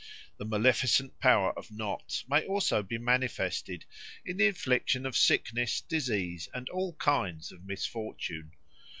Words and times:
The 0.37 0.45
maleficent 0.45 1.19
power 1.19 1.53
of 1.55 1.69
knots 1.69 2.27
may 2.27 2.43
also 2.47 2.81
be 2.81 2.97
manifested 2.97 3.85
in 4.25 4.37
the 4.37 4.47
infliction 4.47 5.05
of 5.05 5.15
sickness, 5.15 5.79
disease, 5.79 6.49
and 6.55 6.67
all 6.69 6.93
kinds 6.93 7.51
of 7.51 7.65
misfortune. 7.65 8.53